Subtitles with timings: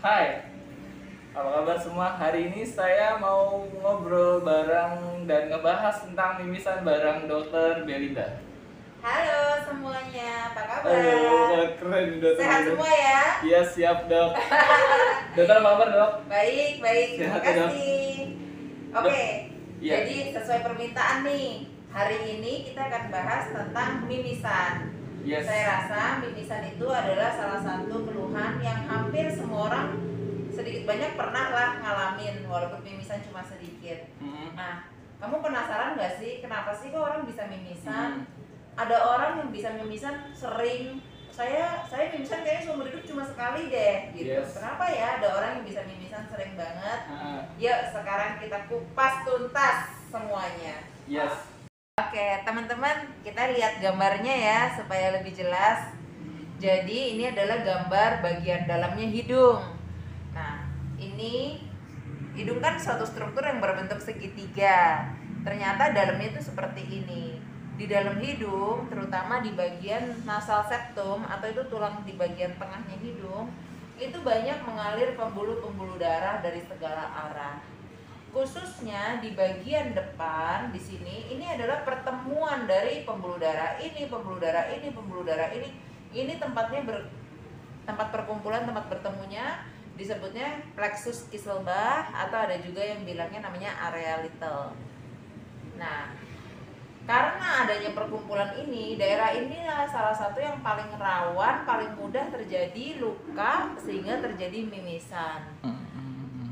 [0.00, 0.48] Hai,
[1.30, 2.16] apa kabar semua?
[2.16, 8.40] Hari ini saya mau ngobrol bareng dan ngebahas tentang mimisan bareng dokter Belinda.
[9.00, 10.88] Halo semuanya, apa kabar?
[10.88, 12.70] Aduh, keren dokter Sehat Belinda.
[12.72, 13.20] semua ya?
[13.42, 14.30] Iya siap dok.
[15.36, 16.12] dokter apa kabar dok?
[16.26, 17.68] Baik, baik, terima ya, Dok?
[17.68, 18.08] kasih.
[18.90, 19.22] Oke,
[19.80, 19.92] Iya.
[19.96, 21.48] jadi sesuai permintaan nih,
[21.88, 24.92] hari ini kita akan bahas tentang mimisan.
[25.20, 25.44] Yes.
[25.44, 29.88] Saya rasa mimisan itu adalah salah satu keluhan yang hampir semua orang
[30.50, 34.10] sedikit banyak pernah lah ngalamin, walaupun mimisan cuma sedikit.
[34.18, 34.52] Mm-mm.
[34.52, 38.24] Nah, kamu penasaran gak sih kenapa sih kok orang bisa mimisan?
[38.24, 38.38] Hmm.
[38.78, 44.14] ada orang yang bisa mimisan sering saya saya mimisan kayaknya seumur hidup cuma sekali deh
[44.14, 44.56] gitu Yes.
[44.56, 49.78] kenapa ya ada orang yang bisa mimisan sering banget Ah, yuk sekarang kita kupas tuntas
[50.08, 51.49] semuanya yes.
[52.00, 55.92] Oke teman-teman kita lihat gambarnya ya supaya lebih jelas.
[56.60, 59.60] Jadi ini adalah gambar bagian dalamnya hidung.
[60.32, 60.64] Nah
[61.00, 61.60] ini
[62.36, 65.08] hidung kan suatu struktur yang berbentuk segitiga.
[65.44, 67.40] Ternyata dalamnya itu seperti ini.
[67.80, 73.48] Di dalam hidung terutama di bagian nasal septum atau itu tulang di bagian tengahnya hidung
[74.00, 77.60] itu banyak mengalir pembuluh-pembuluh darah dari segala arah
[78.30, 84.70] khususnya di bagian depan di sini ini adalah pertemuan dari pembuluh darah ini pembuluh darah
[84.70, 85.70] ini pembuluh darah ini.
[86.10, 87.06] Ini tempatnya ber,
[87.86, 89.62] tempat perkumpulan tempat bertemunya
[89.94, 94.74] disebutnya plexus Kisselbach atau ada juga yang bilangnya namanya area little.
[95.78, 96.10] Nah
[97.06, 103.74] karena adanya perkumpulan ini daerah inilah salah satu yang paling rawan paling mudah terjadi luka
[103.82, 105.42] sehingga terjadi mimisan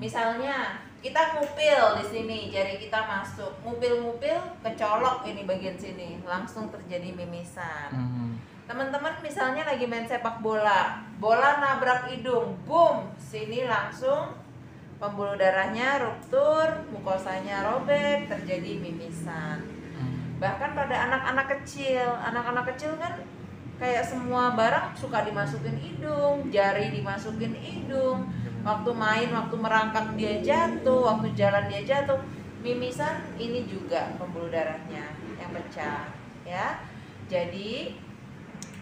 [0.00, 7.12] Misalnya kita ngupil di sini, jari kita masuk, ngupil-ngupil kecolok ini bagian sini, langsung terjadi
[7.12, 7.92] mimisan.
[8.64, 14.40] Teman-teman misalnya lagi main sepak bola, bola nabrak hidung, boom, sini langsung
[14.96, 19.64] pembuluh darahnya ruptur, mukosanya robek, terjadi mimisan.
[20.40, 23.20] Bahkan pada anak-anak kecil, anak-anak kecil kan
[23.80, 28.28] kayak semua barang suka dimasukin hidung, jari dimasukin hidung,
[28.60, 32.20] waktu main, waktu merangkak dia jatuh, waktu jalan dia jatuh,
[32.60, 36.12] mimisan ini juga pembuluh darahnya yang pecah,
[36.44, 36.80] ya.
[37.30, 37.96] Jadi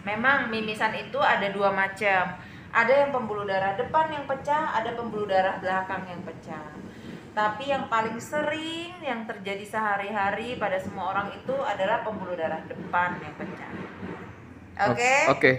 [0.03, 2.35] memang mimisan itu ada dua macam.
[2.69, 6.69] Ada yang pembuluh darah depan yang pecah, ada pembuluh darah belakang yang pecah.
[7.33, 13.17] Tapi yang paling sering yang terjadi sehari-hari pada semua orang itu adalah pembuluh darah depan
[13.25, 13.71] yang pecah.
[14.91, 15.15] Oke?
[15.33, 15.51] Oke.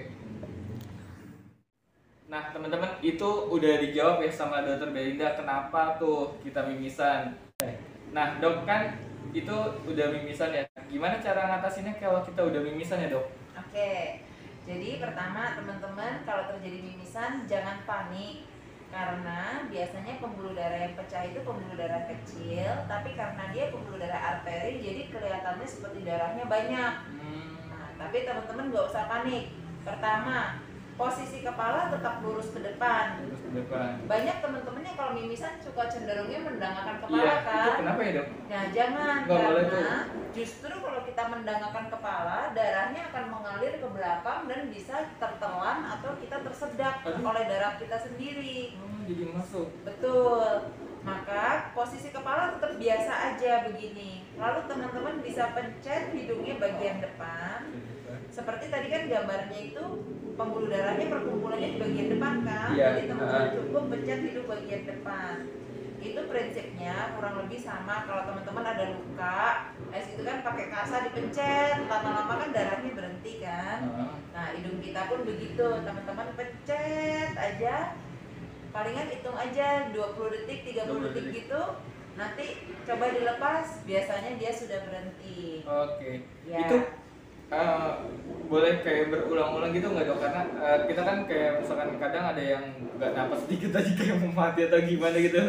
[2.30, 7.34] Nah, teman-teman, itu udah dijawab ya sama dokter Belinda kenapa tuh kita mimisan.
[8.14, 8.94] Nah, dok kan
[9.34, 10.62] itu udah mimisan ya.
[10.86, 13.26] Gimana cara ngatasinnya kalau kita udah mimisan ya, dok?
[13.58, 14.22] Oke,
[14.62, 18.46] jadi pertama teman-teman kalau terjadi mimisan jangan panik
[18.94, 24.38] karena biasanya pembuluh darah yang pecah itu pembuluh darah kecil, tapi karena dia pembuluh darah
[24.38, 26.94] arteri jadi kelihatannya seperti darahnya banyak.
[27.10, 29.50] Hmm, Nah, tapi teman-teman nggak usah panik.
[29.82, 30.62] Pertama,
[31.00, 33.24] posisi kepala tetap lurus ke depan.
[33.24, 34.04] terus ke depan.
[34.04, 37.64] Banyak teman-temannya kalau mimisan suka cenderungnya mendangakkan kepala Iya, kan.
[37.64, 38.26] itu kenapa ya, dok?
[38.52, 39.96] Nah, jangan Nggak boleh karena
[40.36, 46.36] justru kalau kita mendangakkan kepala, darahnya akan mengalir ke belakang dan bisa tertelan atau kita
[46.44, 47.24] tersedak Aduh.
[47.32, 48.76] oleh darah kita sendiri.
[48.76, 49.68] Oh, jadi masuk.
[49.88, 50.52] Betul.
[51.00, 54.20] Maka posisi kepala tetap biasa aja begini.
[54.36, 57.72] Lalu teman-teman bisa pencet hidungnya bagian depan.
[58.28, 59.84] Seperti tadi kan gambarnya itu
[60.40, 62.68] pembuluh darahnya perkumpulannya di bagian depan kan.
[62.72, 65.34] Iya, Jadi teman-teman cukup pencet hidung bagian depan.
[66.00, 69.40] Itu prinsipnya kurang lebih sama kalau teman-teman ada luka,
[69.92, 73.78] es itu kan pakai kasa dipencet, lama-lama kan darahnya berhenti kan.
[73.92, 77.92] Ah, Nah, hidung kita pun begitu, teman-teman pencet aja.
[78.70, 81.34] Palingan hitung aja 20 detik, 30 detik detik.
[81.44, 81.62] gitu.
[82.16, 82.46] Nanti
[82.88, 85.66] coba dilepas, biasanya dia sudah berhenti.
[85.66, 86.24] Oke.
[86.48, 86.64] Ya.
[86.64, 86.76] Itu
[87.50, 87.90] eh,
[88.46, 90.18] boleh kayak berulang-ulang gitu nggak dok?
[90.18, 92.64] Karena eh, kita kan kayak misalkan kadang ada yang
[92.96, 95.42] nggak napas dikit aja kayak mau mati atau gimana gitu.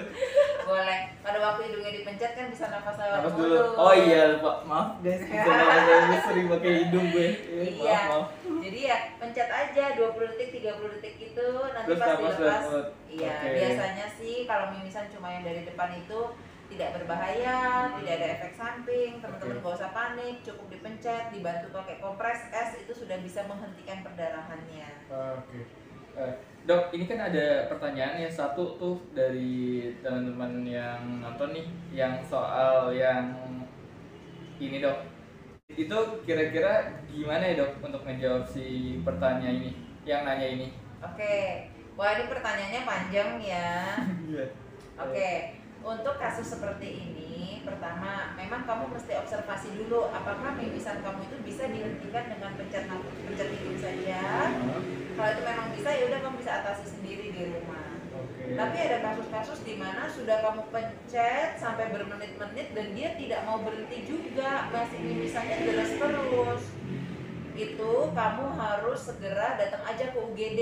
[0.62, 1.00] Boleh.
[1.20, 3.58] Pada waktu hidungnya dipencet kan bisa nafas lewat Napas dulu.
[3.76, 4.58] Oh iya, Pak.
[4.64, 5.20] Maaf guys.
[5.20, 5.52] Bisa
[6.08, 7.28] gue sering pakai hidung gue.
[7.28, 7.92] Eh, Iya.
[7.92, 8.26] Maaf, maaf.
[8.62, 12.64] Jadi ya pencet aja 20 detik, 30 detik itu nanti Terus pas nafas dilepas.
[13.10, 13.50] Iya, Oke.
[13.58, 16.20] biasanya sih kalau mimisan cuma yang dari depan itu
[16.72, 19.64] tidak berbahaya, tidak ada efek samping, teman-teman Oke.
[19.68, 24.88] gak usah panik, cukup dipencet, dibantu pakai kompres es itu sudah bisa menghentikan perdarahannya.
[25.12, 25.60] Oke.
[26.12, 26.34] Eh,
[26.64, 32.96] dok, ini kan ada pertanyaan yang satu tuh dari teman-teman yang nonton nih, yang soal
[32.96, 33.36] yang
[34.60, 35.04] ini dok.
[35.72, 39.72] Itu kira-kira gimana ya dok untuk ngejawab si pertanyaan ini,
[40.08, 40.68] yang nanya ini?
[41.00, 41.68] Oke,
[42.00, 43.72] Wah ini pertanyaannya panjang ya.
[44.32, 44.46] Iya.
[44.96, 45.32] Oke,
[45.82, 51.64] untuk kasus seperti ini, pertama memang kamu mesti observasi dulu apakah mimisan kamu itu bisa
[51.70, 54.22] dihentikan dengan pencet nafas, pencet hidung saja.
[55.18, 57.86] Kalau itu memang bisa, ya udah kamu bisa atasi sendiri di rumah.
[58.12, 58.54] Oke.
[58.54, 64.06] Tapi ada kasus-kasus di mana sudah kamu pencet sampai bermenit-menit dan dia tidak mau berhenti
[64.06, 66.64] juga, masih mimisannya deras terus.
[67.58, 70.62] Itu kamu harus segera datang aja ke UGD.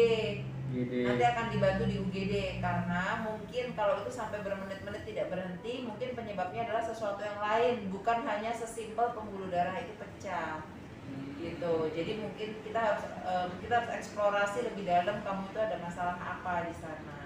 [0.70, 1.02] Gede.
[1.02, 6.70] Nanti akan dibantu di UGD karena mungkin kalau itu sampai bermenit-menit tidak berhenti, mungkin penyebabnya
[6.70, 10.62] adalah sesuatu yang lain, bukan hanya sesimpel pembuluh darah itu pecah
[11.10, 11.42] Hmm.
[11.42, 11.90] gitu.
[11.90, 16.70] Jadi mungkin kita harus em, kita harus eksplorasi lebih dalam kamu itu ada masalah apa
[16.70, 17.18] di sana.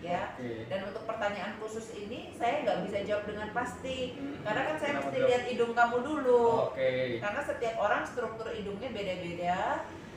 [0.00, 0.32] Ya.
[0.34, 0.64] Oke.
[0.66, 4.40] Dan untuk pertanyaan khusus ini saya nggak bisa jawab dengan pasti Hmm.
[4.42, 5.28] karena kan saya Kenapa, mesti Dok?
[5.28, 6.46] lihat hidung kamu dulu.
[6.72, 7.20] Oke.
[7.20, 9.60] Karena setiap orang struktur hidungnya beda-beda.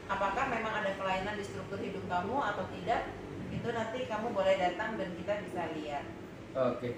[0.06, 3.10] Apakah memang ada kelainan di struktur hidung kamu atau tidak?
[3.50, 6.06] Itu nanti kamu boleh datang dan kita bisa lihat.
[6.54, 6.94] Oke.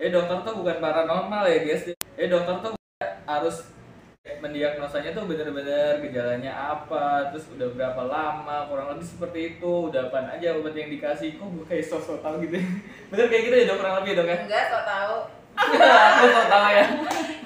[0.00, 1.92] Eh dokter tuh bukan paranormal ya guys.
[1.92, 2.72] Eh dokter tuh
[3.28, 3.68] harus
[4.22, 10.38] mendiagnosanya tuh bener-bener gejalanya apa, terus udah berapa lama, kurang lebih seperti itu, udah apa
[10.38, 12.58] aja obat yang dikasih, kok gue kayak sosok tahu gitu,
[13.10, 14.38] bener kayak gitu ya dok kurang lebih dok ya?
[14.46, 15.16] Enggak, kok tahu?
[15.58, 16.84] Aku sok tahu ya,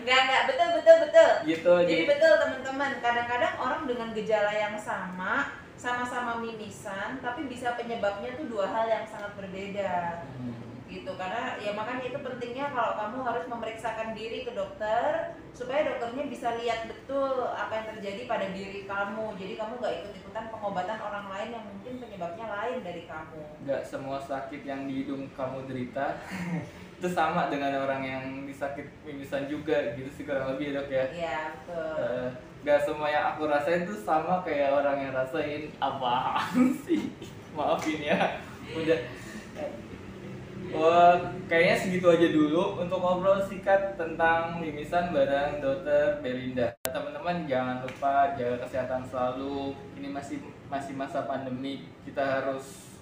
[0.05, 0.69] Enggak, enggak, betul,
[1.16, 2.04] betul, gitu Jadi jadi.
[2.12, 8.68] betul teman-teman, kadang-kadang orang dengan gejala yang sama, sama-sama mimisan, tapi bisa penyebabnya tuh dua
[8.68, 10.24] hal yang sangat berbeda.
[10.36, 10.54] Hmm.
[10.86, 16.30] gitu karena ya makanya itu pentingnya kalau kamu harus memeriksakan diri ke dokter supaya dokternya
[16.30, 21.26] bisa lihat betul apa yang terjadi pada diri kamu jadi kamu nggak ikut-ikutan pengobatan orang
[21.26, 26.22] lain yang mungkin penyebabnya lain dari kamu Gak semua sakit yang di hidung kamu derita
[26.96, 31.04] itu sama dengan orang yang disakit mimisan juga gitu sih kurang lebih ya dok ya.
[31.12, 32.28] iya betul Eh,
[32.64, 37.12] gak semua yang aku rasain tuh sama kayak orang yang rasain apaan sih
[37.52, 38.40] maafin ya
[38.72, 39.00] udah
[40.66, 41.14] Wah,
[41.46, 46.75] kayaknya segitu aja dulu untuk ngobrol singkat tentang mimisan bareng dokter Belinda.
[46.82, 49.78] Teman-teman jangan lupa jaga kesehatan selalu.
[49.94, 52.95] Ini masih masih masa pandemi, kita harus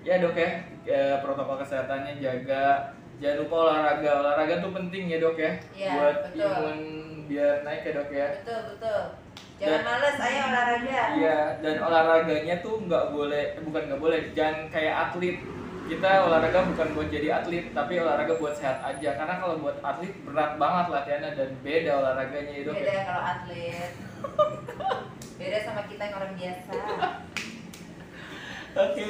[0.00, 0.50] ya dok ya,
[0.82, 2.94] ya protokol kesehatannya jaga.
[3.16, 6.40] Jangan lupa olahraga, olahraga tuh penting ya dok ya, Iya, buat betul.
[6.42, 6.78] imun
[7.28, 8.28] biar naik ya dok ya.
[8.34, 9.00] betul betul
[9.54, 14.20] jangan Dan- males ayo olahraga Iya, dan olahraganya tuh nggak boleh, eh, bukan nggak boleh,
[14.32, 15.36] jangan kayak atlet.
[15.84, 19.10] Kita olahraga bukan buat jadi atlet, tapi olahraga buat sehat aja.
[19.12, 22.70] Karena kalau buat atlet berat banget latihannya dan beda olahraganya itu.
[22.70, 23.90] beda kalau atlet
[25.40, 26.72] beda sama kita yang orang biasa
[28.70, 29.02] Oke,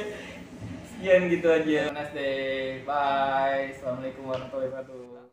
[1.01, 1.97] sekian gitu aja.
[1.97, 3.73] Nice day, bye.
[3.73, 5.30] Assalamualaikum warahmatullahi wabarakatuh.